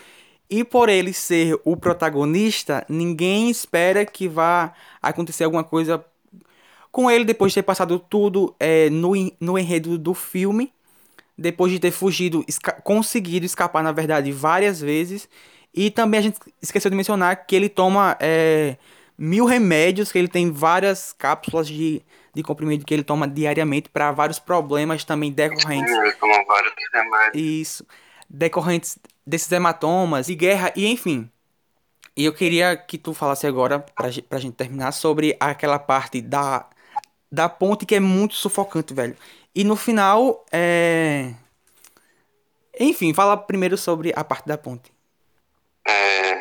e 0.51 0.65
por 0.65 0.89
ele 0.89 1.13
ser 1.13 1.59
o 1.65 1.77
protagonista, 1.77 2.85
ninguém 2.89 3.51
espera 3.51 4.07
que 4.07 4.29
vá 4.29 4.75
acontecer 5.03 5.45
alguma 5.45 5.65
coisa 5.65 6.05
com 6.93 7.11
ele 7.11 7.25
depois 7.25 7.53
de 7.53 7.57
ter 7.57 7.63
passado 7.63 7.99
tudo 7.99 8.55
é, 8.61 8.91
no, 8.91 9.13
no 9.41 9.59
enredo 9.59 9.99
do 9.99 10.15
filme, 10.15 10.73
depois 11.39 11.73
de 11.73 11.79
ter 11.81 11.91
fugido, 11.91 12.45
esca- 12.49 12.73
conseguido 12.83 13.47
escapar, 13.47 13.83
na 13.83 13.93
verdade, 13.93 14.33
várias 14.33 14.81
vezes. 14.81 15.29
E 15.75 15.91
também 15.91 16.19
a 16.21 16.23
gente 16.23 16.39
esqueceu 16.63 16.91
de 16.91 16.97
mencionar 16.97 17.47
que 17.47 17.57
ele 17.57 17.69
toma 17.69 18.17
é, 18.21 18.77
mil 19.19 19.45
remédios, 19.47 20.13
que 20.13 20.19
ele 20.19 20.29
tem 20.29 20.51
várias 20.53 21.13
cápsulas 21.13 21.69
de, 21.69 22.03
de 22.35 22.43
comprimido 22.43 22.85
que 22.85 22.93
ele 22.93 23.05
toma 23.05 23.29
diariamente 23.29 23.89
para 23.89 24.11
vários 24.13 24.39
problemas 24.39 25.05
também 25.05 25.31
decorrentes 25.33 25.93
Ele 25.93 26.13
toma 26.13 26.45
vários 26.45 26.75
remédios. 26.93 27.43
isso, 27.43 27.87
decorrentes 28.29 28.99
desses 29.27 29.51
hematomas 29.51 30.29
e 30.29 30.35
guerra, 30.35 30.73
e 30.77 30.87
enfim. 30.87 31.31
E 32.17 32.25
eu 32.25 32.33
queria 32.33 32.77
que 32.77 32.97
tu 32.97 33.13
falasse 33.13 33.47
agora, 33.47 33.81
pra, 33.81 34.09
pra 34.29 34.39
gente 34.39 34.55
terminar, 34.55 34.93
sobre 34.93 35.37
aquela 35.41 35.79
parte 35.79 36.21
da, 36.21 36.67
da 37.31 37.49
ponte 37.49 37.85
que 37.85 37.95
é 37.95 38.01
muito 38.01 38.35
sufocante, 38.35 38.95
velho. 38.95 39.17
E 39.55 39.65
no 39.65 39.77
final, 39.77 40.45
é. 40.53 41.33
Enfim, 42.79 43.15
fala 43.15 43.37
primeiro 43.37 43.77
sobre 43.77 44.13
a 44.15 44.25
parte 44.25 44.47
da 44.47 44.59
ponte. 44.59 44.93
É, 45.87 46.33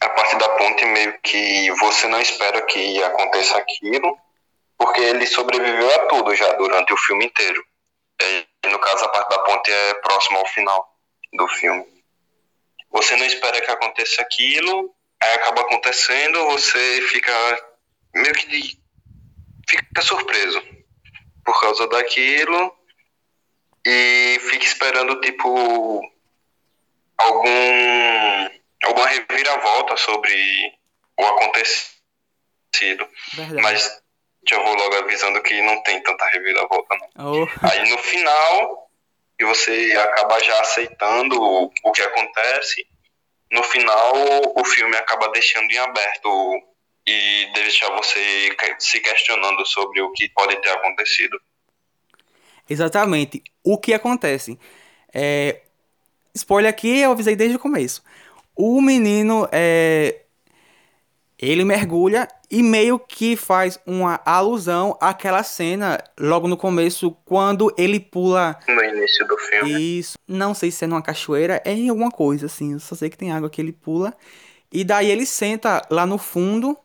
a 0.00 0.08
parte 0.10 0.36
da 0.36 0.48
ponte 0.50 0.84
meio 0.86 1.18
que 1.22 1.70
você 1.72 2.08
não 2.08 2.20
espera 2.20 2.60
que 2.62 3.02
aconteça 3.02 3.56
aquilo, 3.56 4.16
porque 4.78 5.00
ele 5.00 5.26
sobreviveu 5.26 5.94
a 5.94 6.06
tudo 6.06 6.34
já 6.34 6.52
durante 6.52 6.92
o 6.92 6.96
filme 6.96 7.26
inteiro. 7.26 7.62
É, 8.20 8.46
e 8.64 8.68
no 8.68 8.78
caso, 8.78 9.04
a 9.04 9.08
parte 9.08 9.30
da 9.30 9.38
ponte 9.40 9.70
é 9.70 9.94
próxima 9.94 10.38
ao 10.38 10.46
final 10.46 10.96
do 11.32 11.48
filme. 11.48 11.84
Você 12.90 13.16
não 13.16 13.26
espera 13.26 13.60
que 13.60 13.70
aconteça 13.70 14.22
aquilo, 14.22 14.94
aí 15.20 15.34
acaba 15.34 15.62
acontecendo, 15.62 16.46
você 16.46 17.02
fica 17.10 17.32
meio 18.14 18.34
que 18.34 18.46
de- 18.48 18.80
fica 19.68 20.00
surpreso 20.00 20.62
por 21.44 21.60
causa 21.60 21.86
daquilo 21.88 22.74
e 23.84 24.38
fica 24.40 24.64
esperando 24.64 25.20
tipo 25.20 26.00
algum 27.18 28.48
alguma 28.84 29.06
reviravolta 29.08 29.96
sobre 29.96 30.72
o 31.18 31.24
acontecido. 31.24 31.92
Verdade. 33.34 33.62
Mas 33.62 34.02
já 34.48 34.62
vou 34.62 34.74
logo 34.74 34.94
avisando 34.96 35.42
que 35.42 35.60
não 35.62 35.82
tem 35.82 36.02
tanta 36.02 36.24
reviravolta 36.26 36.96
não. 36.96 37.32
Oh, 37.32 37.46
Aí 37.70 37.90
no 37.90 37.98
final, 37.98 38.90
e 39.38 39.44
você 39.44 39.94
acaba 39.98 40.38
já 40.40 40.60
aceitando 40.60 41.40
o, 41.40 41.72
o 41.84 41.92
que 41.92 42.02
acontece, 42.02 42.86
no 43.50 43.62
final 43.62 44.12
o 44.56 44.64
filme 44.64 44.96
acaba 44.96 45.28
deixando 45.30 45.70
em 45.70 45.78
aberto 45.78 46.28
e 47.06 47.50
deixar 47.54 47.90
você 47.96 48.54
se 48.78 49.00
questionando 49.00 49.64
sobre 49.66 50.02
o 50.02 50.12
que 50.12 50.28
pode 50.30 50.60
ter 50.60 50.70
acontecido. 50.70 51.40
exatamente. 52.68 53.42
O 53.64 53.78
que 53.78 53.94
acontece? 53.94 54.58
É, 55.14 55.62
spoiler 56.34 56.68
aqui, 56.68 57.00
eu 57.00 57.12
avisei 57.12 57.34
desde 57.34 57.56
o 57.56 57.60
começo. 57.60 58.02
O 58.54 58.80
menino 58.80 59.48
é. 59.52 60.22
Ele 61.38 61.64
mergulha 61.64 62.26
e 62.50 62.62
meio 62.62 62.98
que 62.98 63.36
faz 63.36 63.78
uma 63.86 64.20
alusão 64.24 64.96
àquela 65.00 65.42
cena 65.42 66.02
logo 66.18 66.48
no 66.48 66.56
começo, 66.56 67.16
quando 67.24 67.72
ele 67.76 68.00
pula 68.00 68.58
No 68.66 68.82
início 68.82 69.26
do 69.26 69.36
filme. 69.36 69.98
Isso. 69.98 70.18
Não 70.26 70.54
sei 70.54 70.70
se 70.70 70.84
é 70.84 70.86
numa 70.88 71.02
cachoeira, 71.02 71.60
é 71.64 71.72
em 71.72 71.88
alguma 71.88 72.10
coisa, 72.10 72.46
assim. 72.46 72.72
Eu 72.72 72.80
só 72.80 72.94
sei 72.94 73.10
que 73.10 73.18
tem 73.18 73.32
água 73.32 73.50
que 73.50 73.60
ele 73.60 73.72
pula. 73.72 74.14
E 74.72 74.84
daí 74.84 75.10
ele 75.10 75.26
senta 75.26 75.82
lá 75.90 76.06
no 76.06 76.18
fundo 76.18 76.76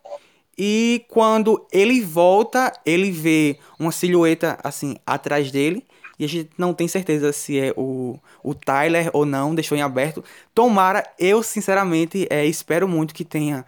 e 0.57 1.05
quando 1.07 1.65
ele 1.71 2.01
volta, 2.01 2.71
ele 2.85 3.11
vê 3.11 3.57
uma 3.79 3.91
silhueta 3.91 4.57
assim 4.63 4.95
atrás 5.05 5.51
dele. 5.51 5.85
E 6.19 6.25
a 6.25 6.27
gente 6.27 6.51
não 6.57 6.73
tem 6.73 6.87
certeza 6.87 7.33
se 7.33 7.59
é 7.59 7.73
o, 7.75 8.19
o 8.43 8.53
Tyler 8.53 9.09
ou 9.13 9.25
não, 9.25 9.55
deixou 9.55 9.77
em 9.77 9.81
aberto. 9.81 10.23
Tomara, 10.53 11.03
eu 11.17 11.41
sinceramente 11.41 12.27
é, 12.29 12.45
espero 12.45 12.87
muito 12.87 13.13
que 13.13 13.25
tenha 13.25 13.65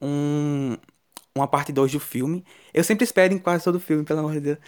um, 0.00 0.76
uma 1.36 1.48
parte 1.48 1.72
2 1.72 1.92
do 1.92 2.00
filme. 2.00 2.44
Eu 2.72 2.82
sempre 2.84 3.04
espero 3.04 3.32
em 3.34 3.38
quase 3.38 3.64
todo 3.64 3.78
filme, 3.80 4.04
pelo 4.04 4.20
amor 4.20 4.32
de 4.32 4.40
Deus. 4.40 4.58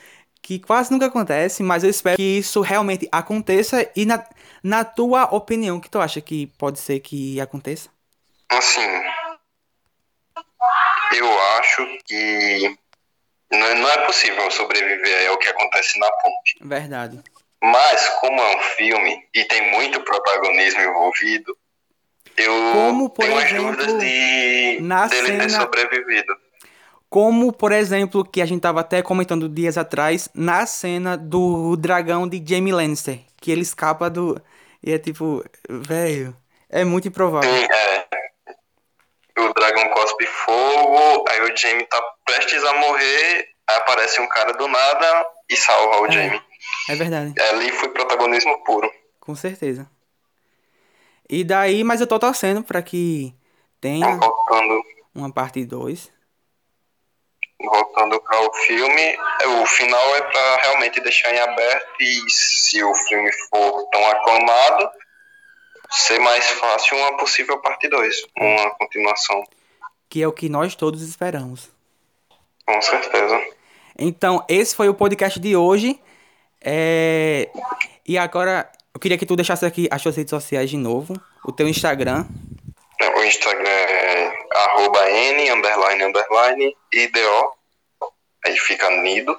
Que 0.40 0.58
quase 0.58 0.90
nunca 0.92 1.06
acontece, 1.06 1.62
mas 1.62 1.82
eu 1.82 1.90
espero 1.90 2.16
que 2.16 2.38
isso 2.38 2.60
realmente 2.60 3.08
aconteça. 3.10 3.90
E 3.96 4.06
na, 4.06 4.24
na 4.62 4.84
tua 4.84 5.24
opinião, 5.34 5.76
o 5.76 5.80
que 5.80 5.90
tu 5.90 5.98
acha 6.00 6.20
que 6.20 6.46
pode 6.58 6.78
ser 6.78 7.00
que 7.00 7.40
aconteça? 7.40 7.88
Assim, 8.50 8.80
eu 11.16 11.40
acho 11.58 11.86
que 12.04 12.76
não, 13.50 13.74
não 13.76 13.88
é 13.90 14.06
possível 14.06 14.50
sobreviver 14.50 15.28
ao 15.30 15.38
que 15.38 15.48
acontece 15.48 15.98
na 15.98 16.06
ponte. 16.22 16.56
Verdade. 16.60 17.20
Mas, 17.62 18.08
como 18.20 18.40
é 18.40 18.56
um 18.56 18.60
filme 18.76 19.26
e 19.34 19.44
tem 19.44 19.70
muito 19.72 20.00
protagonismo 20.02 20.80
envolvido, 20.80 21.56
eu 22.36 22.52
Como, 22.72 23.10
por 23.10 23.24
tenho 23.24 23.36
as 23.36 23.44
exemplo, 23.46 23.72
dúvidas 23.72 23.98
de 23.98 23.98
dele 23.98 25.08
ter 25.08 25.26
cena- 25.26 25.60
sobrevivido. 25.60 26.36
Como, 27.10 27.52
por 27.52 27.72
exemplo, 27.72 28.22
que 28.24 28.42
a 28.42 28.46
gente 28.46 28.60
tava 28.60 28.80
até 28.80 29.00
comentando 29.02 29.48
dias 29.48 29.78
atrás, 29.78 30.28
na 30.34 30.66
cena 30.66 31.16
do 31.16 31.74
dragão 31.76 32.28
de 32.28 32.42
Jamie 32.46 32.72
Lannister, 32.72 33.20
que 33.40 33.50
ele 33.50 33.62
escapa 33.62 34.10
do. 34.10 34.40
E 34.82 34.92
é 34.92 34.98
tipo, 34.98 35.42
velho, 35.68 36.36
é 36.68 36.84
muito 36.84 37.08
improvável. 37.08 37.50
Sim, 37.50 37.64
é. 37.64 38.06
O 39.40 39.52
dragão 39.54 39.88
cospe 39.90 40.26
fogo, 40.26 41.24
aí 41.28 41.40
o 41.42 41.56
Jamie 41.56 41.86
tá 41.86 42.02
prestes 42.26 42.62
a 42.64 42.74
morrer, 42.74 43.48
aí 43.68 43.76
aparece 43.76 44.20
um 44.20 44.28
cara 44.28 44.52
do 44.52 44.66
nada 44.68 45.26
e 45.48 45.56
salva 45.56 46.02
o 46.02 46.06
É. 46.06 46.10
Jamie. 46.12 46.42
É 46.90 46.94
verdade, 46.96 47.34
Ali 47.52 47.70
foi 47.72 47.88
protagonismo 47.90 48.62
puro. 48.64 48.90
com 49.20 49.34
certeza. 49.34 49.88
E 51.30 51.44
daí, 51.44 51.84
mas 51.84 52.00
eu 52.00 52.06
tô 52.06 52.18
torcendo 52.18 52.62
pra 52.62 52.82
que 52.82 53.34
tenha 53.80 54.16
Voltando, 54.16 54.82
uma 55.14 55.30
parte 55.32 55.64
2. 55.64 56.10
Voltando 57.60 58.20
para 58.20 58.40
o 58.40 58.52
filme, 58.54 59.02
é, 59.42 59.46
o 59.46 59.66
final 59.66 60.16
é 60.16 60.22
para 60.22 60.56
realmente 60.62 61.00
deixar 61.00 61.34
em 61.34 61.40
aberto 61.40 62.00
e 62.00 62.30
se 62.30 62.82
o 62.82 62.94
filme 62.94 63.30
for 63.32 63.88
tão 63.90 64.06
aclamado, 64.10 64.90
ser 65.90 66.18
mais 66.20 66.46
fácil 66.50 66.96
uma 66.96 67.16
possível 67.16 67.58
parte 67.60 67.88
2, 67.88 68.26
uma 68.38 68.70
continuação, 68.76 69.42
Que 70.08 70.22
é 70.22 70.28
o 70.28 70.32
que 70.32 70.48
nós 70.48 70.74
todos 70.74 71.02
esperamos. 71.02 71.70
com 72.66 72.80
certeza. 72.80 73.40
Então, 73.98 74.44
esse 74.48 74.76
foi 74.76 74.88
o 74.88 74.94
podcast 74.94 75.40
de 75.40 75.56
hoje. 75.56 76.00
É... 76.60 77.48
E 78.06 78.16
agora, 78.16 78.70
eu 78.94 79.00
queria 79.00 79.18
que 79.18 79.26
tu 79.26 79.34
deixasse 79.34 79.66
aqui 79.66 79.88
as 79.90 80.00
suas 80.00 80.16
redes 80.16 80.30
sociais 80.30 80.70
de 80.70 80.76
novo. 80.76 81.14
O 81.44 81.50
teu 81.50 81.66
Instagram. 81.66 82.24
O 83.16 83.22
Instagram 83.24 83.68
é 83.68 84.37
arroba 84.64 85.10
N, 85.10 85.50
underline, 85.50 86.04
underline, 86.04 86.76
IDO. 86.92 87.52
Aí 88.44 88.56
fica 88.56 88.90
Nido. 88.90 89.38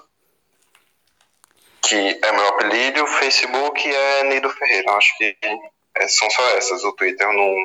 Que 1.82 2.20
é 2.22 2.32
meu 2.32 2.48
apelido. 2.50 3.04
O 3.04 3.08
Facebook 3.08 3.88
é 3.88 4.24
Nido 4.24 4.50
Ferreira. 4.50 4.92
Acho 4.94 5.18
que 5.18 5.38
é, 5.96 6.08
são 6.08 6.30
só 6.30 6.50
essas. 6.58 6.84
O 6.84 6.94
Twitter 6.94 7.28
eu 7.28 7.34
não, 7.34 7.56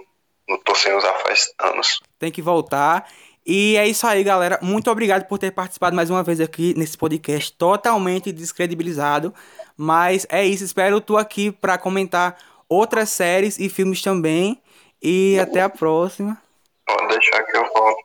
não 0.48 0.58
tô 0.58 0.74
sem 0.74 0.94
usar 0.94 1.12
faz 1.14 1.52
anos. 1.60 2.00
Tem 2.18 2.30
que 2.30 2.42
voltar. 2.42 3.08
E 3.46 3.76
é 3.76 3.86
isso 3.86 4.06
aí, 4.06 4.24
galera. 4.24 4.58
Muito 4.62 4.90
obrigado 4.90 5.26
por 5.26 5.38
ter 5.38 5.50
participado 5.50 5.94
mais 5.94 6.08
uma 6.08 6.22
vez 6.22 6.40
aqui 6.40 6.72
nesse 6.78 6.96
podcast 6.96 7.52
totalmente 7.52 8.32
descredibilizado. 8.32 9.34
Mas 9.76 10.26
é 10.30 10.44
isso. 10.44 10.64
Espero 10.64 11.00
tu 11.00 11.16
aqui 11.16 11.52
pra 11.52 11.76
comentar 11.76 12.38
outras 12.68 13.10
séries 13.10 13.58
e 13.58 13.68
filmes 13.68 14.00
também. 14.00 14.62
E 15.02 15.38
até 15.38 15.60
a 15.60 15.68
próxima. 15.68 16.40
Pode 16.86 17.08
deixar 17.08 17.42
que 17.44 17.56
eu 17.56 17.72
volto. 17.72 18.04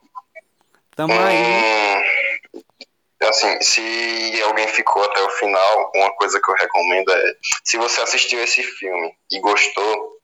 Tamo 0.96 1.14
aí. 1.14 2.04
Hum, 2.54 2.62
assim, 3.28 3.62
se 3.62 4.42
alguém 4.44 4.68
ficou 4.68 5.04
até 5.04 5.22
o 5.22 5.30
final, 5.32 5.92
uma 5.96 6.12
coisa 6.16 6.40
que 6.42 6.50
eu 6.50 6.56
recomendo 6.56 7.12
é: 7.12 7.36
se 7.64 7.78
você 7.78 8.02
assistiu 8.02 8.42
esse 8.44 8.64
filme 8.64 9.14
e 9.32 9.40
gostou, 9.40 10.20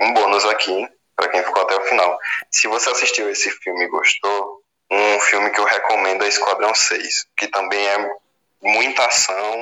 um 0.00 0.12
bônus 0.14 0.44
aqui 0.44 0.88
para 1.16 1.28
quem 1.28 1.42
ficou 1.42 1.62
até 1.62 1.76
o 1.76 1.82
final. 1.82 2.18
Se 2.50 2.66
você 2.66 2.90
assistiu 2.90 3.30
esse 3.30 3.50
filme 3.50 3.84
e 3.84 3.88
gostou, 3.88 4.62
um 4.90 5.20
filme 5.20 5.50
que 5.50 5.60
eu 5.60 5.64
recomendo 5.64 6.24
é 6.24 6.28
Esquadrão 6.28 6.74
6, 6.74 7.26
que 7.36 7.46
também 7.46 7.86
é 7.86 8.10
muita 8.62 9.06
ação, 9.06 9.56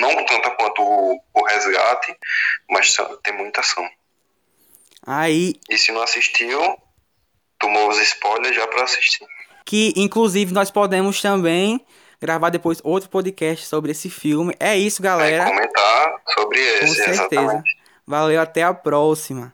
não 0.00 0.24
tanta 0.24 0.50
quanto 0.50 0.82
o, 0.82 1.20
o 1.34 1.44
Resgate, 1.44 2.16
mas 2.70 2.96
tem 3.22 3.34
muita 3.34 3.60
ação. 3.60 3.88
Aí, 5.06 5.54
E 5.70 5.78
se 5.78 5.92
não 5.92 6.02
assistiu, 6.02 6.60
tomou 7.58 7.88
os 7.88 7.98
spoilers 8.00 8.54
já 8.54 8.66
para 8.66 8.84
assistir. 8.84 9.24
que 9.64 9.92
inclusive 9.96 10.52
nós 10.54 10.70
podemos 10.70 11.20
também 11.20 11.84
gravar 12.20 12.50
depois 12.50 12.80
outro 12.82 13.08
podcast 13.10 13.66
sobre 13.66 13.92
esse 13.92 14.08
filme. 14.10 14.54
É 14.58 14.76
isso, 14.76 15.02
É, 15.02 15.04
galera. 15.04 15.44
comentar 15.44 16.14
sobre 16.34 16.58
Com 16.58 16.84
esse, 16.86 16.94
certeza. 16.94 17.22
exatamente. 17.24 17.78
Valeu, 18.06 18.40
até 18.40 18.62
a 18.62 18.72
próxima. 18.72 19.52